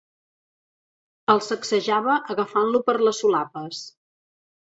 El 1.33 1.43
sacsejava 1.47 2.15
agafant-lo 2.37 2.83
per 2.89 2.97
les 3.09 3.21
solapes. 3.27 3.85